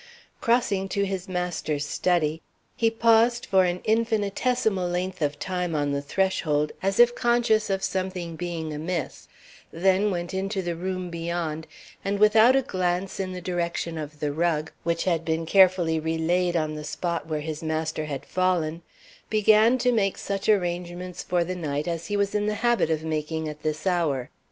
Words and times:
Crossing 0.41 0.89
to 0.89 1.05
his 1.05 1.29
master's 1.29 1.85
study, 1.85 2.41
he 2.75 2.89
paused 2.89 3.45
for 3.45 3.65
an 3.65 3.79
infinitesimal 3.85 4.89
length 4.89 5.21
of 5.21 5.37
time 5.37 5.75
on 5.75 5.91
the 5.91 6.01
threshold, 6.01 6.71
as 6.81 6.99
if 6.99 7.13
conscious 7.13 7.69
of 7.69 7.83
something 7.83 8.35
being 8.35 8.73
amiss, 8.73 9.27
then 9.71 10.09
went 10.09 10.33
into 10.33 10.63
the 10.63 10.75
room 10.75 11.11
beyond, 11.11 11.67
and, 12.03 12.17
without 12.17 12.55
a 12.55 12.63
glance 12.63 13.19
in 13.19 13.31
the 13.31 13.41
direction 13.41 13.95
of 13.95 14.19
the 14.19 14.33
rug, 14.33 14.71
which 14.81 15.03
had 15.03 15.23
been 15.23 15.45
carefully 15.45 15.99
relaid 15.99 16.55
on 16.55 16.73
the 16.73 16.83
spot 16.83 17.27
where 17.27 17.41
his 17.41 17.61
master 17.61 18.05
had 18.05 18.25
fallen, 18.25 18.81
began 19.29 19.77
to 19.77 19.91
make 19.91 20.17
such 20.17 20.49
arrangements 20.49 21.21
for 21.21 21.43
the 21.43 21.53
night 21.55 21.87
as 21.87 22.07
he 22.07 22.17
was 22.17 22.33
in 22.33 22.47
the 22.47 22.55
habit 22.65 22.89
of 22.89 23.03
making 23.03 23.47
at 23.47 23.61
this 23.61 23.85
hour. 23.85 24.31